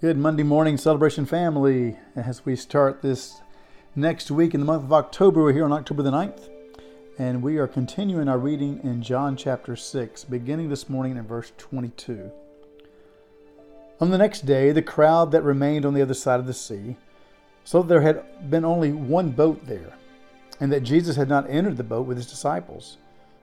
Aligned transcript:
Good 0.00 0.16
Monday 0.16 0.44
morning, 0.44 0.76
Celebration 0.76 1.26
family. 1.26 1.96
As 2.14 2.46
we 2.46 2.54
start 2.54 3.02
this 3.02 3.40
next 3.96 4.30
week 4.30 4.54
in 4.54 4.60
the 4.60 4.66
month 4.66 4.84
of 4.84 4.92
October, 4.92 5.42
we're 5.42 5.52
here 5.52 5.64
on 5.64 5.72
October 5.72 6.04
the 6.04 6.12
9th, 6.12 6.48
and 7.18 7.42
we 7.42 7.58
are 7.58 7.66
continuing 7.66 8.28
our 8.28 8.38
reading 8.38 8.78
in 8.84 9.02
John 9.02 9.36
chapter 9.36 9.74
6, 9.74 10.22
beginning 10.22 10.68
this 10.68 10.88
morning 10.88 11.16
in 11.16 11.26
verse 11.26 11.50
22. 11.58 12.30
On 14.00 14.12
the 14.12 14.18
next 14.18 14.46
day, 14.46 14.70
the 14.70 14.82
crowd 14.82 15.32
that 15.32 15.42
remained 15.42 15.84
on 15.84 15.94
the 15.94 16.02
other 16.02 16.14
side 16.14 16.38
of 16.38 16.46
the 16.46 16.54
sea 16.54 16.96
so 17.64 17.82
there 17.82 18.02
had 18.02 18.48
been 18.48 18.64
only 18.64 18.92
one 18.92 19.30
boat 19.30 19.66
there, 19.66 19.94
and 20.60 20.72
that 20.72 20.84
Jesus 20.84 21.16
had 21.16 21.28
not 21.28 21.50
entered 21.50 21.76
the 21.76 21.82
boat 21.82 22.06
with 22.06 22.18
his 22.18 22.30
disciples, 22.30 22.98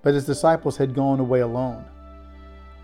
but 0.00 0.14
his 0.14 0.24
disciples 0.24 0.78
had 0.78 0.94
gone 0.94 1.20
away 1.20 1.40
alone. 1.40 1.84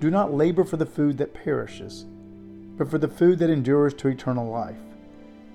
Do 0.00 0.10
not 0.10 0.32
labor 0.32 0.64
for 0.64 0.78
the 0.78 0.86
food 0.86 1.18
that 1.18 1.34
perishes, 1.34 2.06
but 2.78 2.90
for 2.90 2.96
the 2.96 3.06
food 3.06 3.38
that 3.40 3.50
endures 3.50 3.92
to 3.94 4.08
eternal 4.08 4.50
life, 4.50 4.78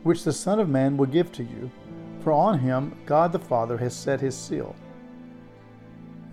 which 0.04 0.24
the 0.24 0.32
Son 0.32 0.60
of 0.60 0.70
Man 0.70 0.98
will 0.98 1.08
give 1.08 1.32
to 1.32 1.44
you, 1.44 1.72
for 2.22 2.32
on 2.32 2.60
him 2.60 2.96
God 3.08 3.32
the 3.32 3.40
Father 3.40 3.76
has 3.78 3.96
set 3.96 4.22
his 4.22 4.38
seal. 4.38 4.76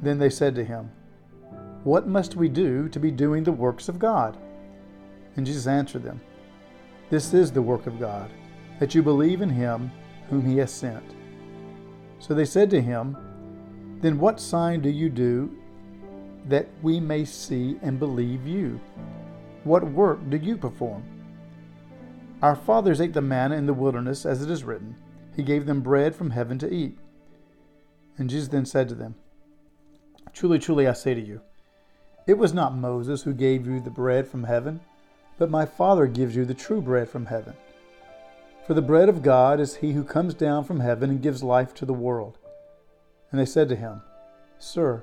Then 0.02 0.18
they 0.18 0.28
said 0.28 0.54
to 0.56 0.64
him, 0.64 0.90
What 1.84 2.06
must 2.06 2.36
we 2.36 2.50
do 2.50 2.86
to 2.90 3.00
be 3.00 3.10
doing 3.10 3.44
the 3.44 3.52
works 3.52 3.88
of 3.88 3.98
God? 3.98 4.36
And 5.36 5.46
Jesus 5.46 5.66
answered 5.66 6.02
them, 6.02 6.20
This 7.08 7.32
is 7.32 7.50
the 7.50 7.62
work 7.62 7.86
of 7.86 7.98
God, 7.98 8.30
that 8.78 8.94
you 8.94 9.02
believe 9.02 9.40
in 9.40 9.48
him 9.48 9.90
whom 10.28 10.44
he 10.44 10.58
has 10.58 10.70
sent. 10.70 11.14
So 12.18 12.34
they 12.34 12.44
said 12.44 12.68
to 12.70 12.82
him, 12.82 13.16
Then 14.02 14.18
what 14.18 14.38
sign 14.38 14.82
do 14.82 14.90
you 14.90 15.08
do 15.08 15.56
that 16.48 16.68
we 16.82 17.00
may 17.00 17.24
see 17.24 17.76
and 17.82 17.98
believe 17.98 18.46
you. 18.46 18.80
What 19.64 19.84
work 19.84 20.18
do 20.28 20.36
you 20.36 20.56
perform? 20.56 21.04
Our 22.42 22.56
fathers 22.56 23.00
ate 23.00 23.12
the 23.12 23.20
manna 23.20 23.56
in 23.56 23.66
the 23.66 23.74
wilderness, 23.74 24.26
as 24.26 24.42
it 24.42 24.50
is 24.50 24.64
written, 24.64 24.96
He 25.36 25.42
gave 25.42 25.66
them 25.66 25.80
bread 25.80 26.14
from 26.14 26.30
heaven 26.30 26.58
to 26.58 26.72
eat. 26.72 26.98
And 28.18 28.28
Jesus 28.28 28.48
then 28.48 28.66
said 28.66 28.88
to 28.88 28.94
them, 28.94 29.14
Truly, 30.32 30.58
truly, 30.58 30.88
I 30.88 30.92
say 30.92 31.14
to 31.14 31.20
you, 31.20 31.40
it 32.26 32.38
was 32.38 32.54
not 32.54 32.76
Moses 32.76 33.22
who 33.22 33.32
gave 33.32 33.66
you 33.66 33.80
the 33.80 33.90
bread 33.90 34.28
from 34.28 34.44
heaven, 34.44 34.80
but 35.38 35.50
my 35.50 35.66
Father 35.66 36.06
gives 36.06 36.36
you 36.36 36.44
the 36.44 36.54
true 36.54 36.80
bread 36.80 37.08
from 37.08 37.26
heaven. 37.26 37.54
For 38.66 38.74
the 38.74 38.82
bread 38.82 39.08
of 39.08 39.22
God 39.22 39.58
is 39.58 39.76
he 39.76 39.92
who 39.92 40.04
comes 40.04 40.34
down 40.34 40.64
from 40.64 40.80
heaven 40.80 41.10
and 41.10 41.22
gives 41.22 41.42
life 41.42 41.74
to 41.74 41.84
the 41.84 41.92
world. 41.92 42.38
And 43.30 43.40
they 43.40 43.44
said 43.44 43.68
to 43.70 43.76
him, 43.76 44.02
Sir, 44.58 45.02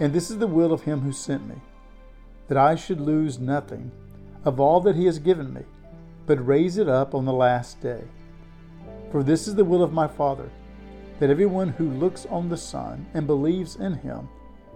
And 0.00 0.12
this 0.12 0.30
is 0.30 0.38
the 0.38 0.46
will 0.46 0.72
of 0.72 0.82
him 0.82 1.00
who 1.00 1.12
sent 1.12 1.46
me, 1.48 1.56
that 2.48 2.58
I 2.58 2.74
should 2.74 3.00
lose 3.00 3.38
nothing 3.38 3.92
of 4.44 4.60
all 4.60 4.80
that 4.80 4.96
he 4.96 5.06
has 5.06 5.18
given 5.18 5.54
me, 5.54 5.62
but 6.26 6.46
raise 6.46 6.78
it 6.78 6.88
up 6.88 7.14
on 7.14 7.24
the 7.24 7.32
last 7.32 7.80
day. 7.80 8.02
For 9.10 9.22
this 9.22 9.46
is 9.46 9.54
the 9.54 9.64
will 9.64 9.82
of 9.82 9.92
my 9.92 10.08
Father, 10.08 10.50
that 11.20 11.30
everyone 11.30 11.68
who 11.68 11.88
looks 11.88 12.26
on 12.26 12.48
the 12.48 12.56
Son 12.56 13.06
and 13.14 13.26
believes 13.26 13.76
in 13.76 13.94
him 13.94 14.28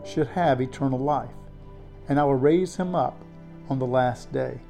should 0.04 0.28
have 0.28 0.60
eternal 0.60 0.98
life, 0.98 1.34
and 2.08 2.18
I 2.18 2.24
will 2.24 2.34
raise 2.34 2.76
him 2.76 2.94
up 2.94 3.20
on 3.68 3.78
the 3.78 3.86
last 3.86 4.32
day. 4.32 4.60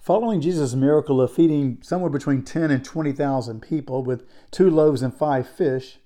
Following 0.00 0.40
Jesus' 0.40 0.74
miracle 0.74 1.20
of 1.20 1.32
feeding 1.32 1.78
somewhere 1.82 2.10
between 2.10 2.42
10 2.42 2.70
and 2.70 2.84
20,000 2.84 3.60
people 3.60 4.04
with 4.04 4.24
two 4.50 4.70
loaves 4.70 5.02
and 5.02 5.12
five 5.12 5.48
fish, 5.48 5.98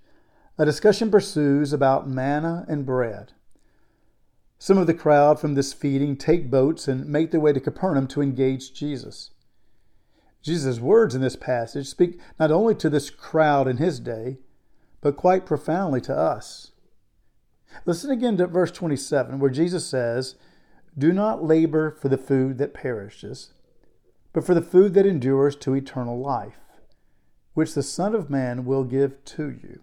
a 0.58 0.64
discussion 0.64 1.10
pursues 1.10 1.72
about 1.72 2.08
manna 2.08 2.64
and 2.68 2.84
bread. 2.84 3.32
Some 4.58 4.76
of 4.76 4.86
the 4.86 4.94
crowd 4.94 5.40
from 5.40 5.54
this 5.54 5.72
feeding 5.72 6.16
take 6.16 6.50
boats 6.50 6.86
and 6.86 7.06
make 7.06 7.30
their 7.30 7.40
way 7.40 7.54
to 7.54 7.60
Capernaum 7.60 8.06
to 8.08 8.20
engage 8.20 8.74
Jesus. 8.74 9.30
Jesus' 10.42 10.80
words 10.80 11.14
in 11.14 11.22
this 11.22 11.36
passage 11.36 11.86
speak 11.86 12.20
not 12.38 12.50
only 12.50 12.74
to 12.74 12.90
this 12.90 13.08
crowd 13.10 13.66
in 13.66 13.78
his 13.78 14.00
day, 14.00 14.38
but 15.00 15.16
quite 15.16 15.46
profoundly 15.46 16.00
to 16.02 16.16
us. 16.16 16.72
Listen 17.86 18.10
again 18.10 18.36
to 18.36 18.46
verse 18.46 18.70
27, 18.70 19.38
where 19.38 19.50
Jesus 19.50 19.86
says, 19.86 20.34
Do 20.96 21.12
not 21.12 21.44
labor 21.44 21.90
for 21.90 22.08
the 22.08 22.18
food 22.18 22.58
that 22.58 22.74
perishes, 22.74 23.54
but 24.32 24.44
for 24.44 24.54
the 24.54 24.62
food 24.62 24.94
that 24.94 25.06
endures 25.06 25.56
to 25.56 25.74
eternal 25.74 26.18
life, 26.18 26.58
which 27.54 27.74
the 27.74 27.82
Son 27.82 28.14
of 28.14 28.28
Man 28.28 28.64
will 28.64 28.84
give 28.84 29.24
to 29.24 29.50
you. 29.50 29.80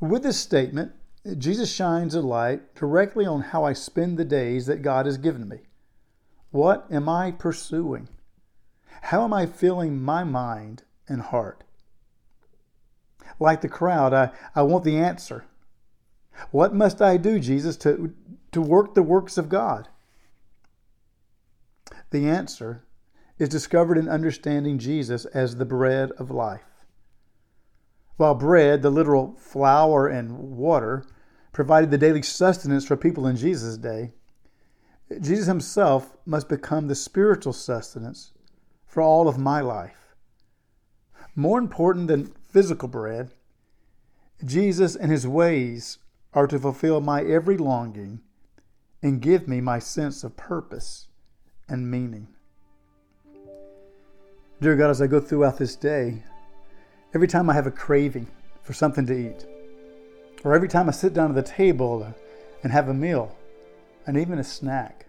With 0.00 0.22
this 0.22 0.38
statement, 0.38 0.92
Jesus 1.36 1.72
shines 1.72 2.14
a 2.14 2.20
light 2.20 2.74
directly 2.74 3.26
on 3.26 3.40
how 3.40 3.64
I 3.64 3.72
spend 3.72 4.16
the 4.16 4.24
days 4.24 4.66
that 4.66 4.82
God 4.82 5.06
has 5.06 5.18
given 5.18 5.48
me. 5.48 5.60
What 6.50 6.86
am 6.90 7.08
I 7.08 7.32
pursuing? 7.32 8.08
How 9.02 9.24
am 9.24 9.32
I 9.32 9.46
filling 9.46 10.00
my 10.00 10.24
mind 10.24 10.84
and 11.08 11.20
heart? 11.20 11.64
Like 13.40 13.60
the 13.60 13.68
crowd, 13.68 14.14
I, 14.14 14.30
I 14.54 14.62
want 14.62 14.84
the 14.84 14.96
answer. 14.96 15.44
What 16.50 16.74
must 16.74 17.02
I 17.02 17.16
do, 17.16 17.38
Jesus, 17.38 17.76
to, 17.78 18.14
to 18.52 18.62
work 18.62 18.94
the 18.94 19.02
works 19.02 19.36
of 19.36 19.48
God? 19.48 19.88
The 22.10 22.28
answer 22.28 22.84
is 23.38 23.48
discovered 23.48 23.98
in 23.98 24.08
understanding 24.08 24.78
Jesus 24.78 25.24
as 25.26 25.56
the 25.56 25.64
bread 25.64 26.12
of 26.12 26.30
life. 26.30 26.67
While 28.18 28.34
bread, 28.34 28.82
the 28.82 28.90
literal 28.90 29.36
flour 29.38 30.08
and 30.08 30.56
water, 30.56 31.04
provided 31.52 31.90
the 31.90 31.98
daily 31.98 32.20
sustenance 32.20 32.84
for 32.84 32.96
people 32.96 33.28
in 33.28 33.36
Jesus' 33.36 33.78
day, 33.78 34.12
Jesus 35.20 35.46
himself 35.46 36.16
must 36.26 36.48
become 36.48 36.88
the 36.88 36.96
spiritual 36.96 37.52
sustenance 37.52 38.32
for 38.86 39.02
all 39.02 39.28
of 39.28 39.38
my 39.38 39.60
life. 39.60 40.16
More 41.36 41.60
important 41.60 42.08
than 42.08 42.34
physical 42.48 42.88
bread, 42.88 43.30
Jesus 44.44 44.96
and 44.96 45.12
his 45.12 45.26
ways 45.26 45.98
are 46.34 46.48
to 46.48 46.58
fulfill 46.58 47.00
my 47.00 47.22
every 47.22 47.56
longing 47.56 48.20
and 49.00 49.22
give 49.22 49.46
me 49.46 49.60
my 49.60 49.78
sense 49.78 50.24
of 50.24 50.36
purpose 50.36 51.06
and 51.68 51.88
meaning. 51.88 52.26
Dear 54.60 54.74
God, 54.74 54.90
as 54.90 55.00
I 55.00 55.06
go 55.06 55.20
throughout 55.20 55.58
this 55.58 55.76
day, 55.76 56.24
every 57.14 57.28
time 57.28 57.48
I 57.48 57.54
have 57.54 57.66
a 57.66 57.70
craving 57.70 58.26
for 58.62 58.72
something 58.72 59.06
to 59.06 59.14
eat, 59.14 59.46
or 60.44 60.54
every 60.54 60.68
time 60.68 60.88
I 60.88 60.92
sit 60.92 61.14
down 61.14 61.30
at 61.30 61.34
the 61.34 61.50
table 61.50 62.14
and 62.62 62.72
have 62.72 62.88
a 62.88 62.94
meal, 62.94 63.36
and 64.06 64.16
even 64.16 64.38
a 64.38 64.44
snack. 64.44 65.06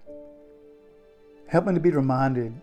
Help 1.48 1.66
me 1.66 1.74
to 1.74 1.80
be 1.80 1.90
reminded 1.90 2.54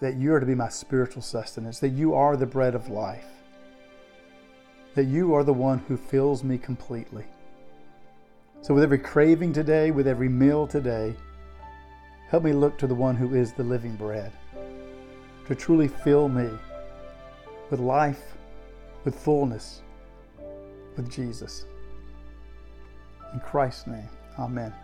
that 0.00 0.16
you 0.16 0.32
are 0.32 0.40
to 0.40 0.46
be 0.46 0.54
my 0.54 0.68
spiritual 0.68 1.22
sustenance, 1.22 1.78
that 1.80 1.90
you 1.90 2.14
are 2.14 2.36
the 2.36 2.46
bread 2.46 2.74
of 2.74 2.88
life, 2.88 3.26
that 4.94 5.04
you 5.04 5.34
are 5.34 5.44
the 5.44 5.52
one 5.52 5.78
who 5.78 5.96
fills 5.96 6.44
me 6.44 6.58
completely. 6.58 7.24
So, 8.62 8.74
with 8.74 8.82
every 8.82 8.98
craving 8.98 9.52
today, 9.52 9.90
with 9.90 10.06
every 10.06 10.28
meal 10.28 10.66
today, 10.66 11.14
help 12.28 12.44
me 12.44 12.52
look 12.52 12.78
to 12.78 12.86
the 12.86 12.94
one 12.94 13.16
who 13.16 13.34
is 13.34 13.52
the 13.52 13.62
living 13.62 13.96
bread, 13.96 14.32
to 15.46 15.54
truly 15.54 15.88
fill 15.88 16.28
me 16.28 16.48
with 17.70 17.80
life 17.80 18.36
with 19.06 19.14
fullness 19.14 19.82
with 20.96 21.08
Jesus. 21.10 21.64
In 23.32 23.40
Christ's 23.40 23.86
name, 23.86 24.08
amen. 24.38 24.74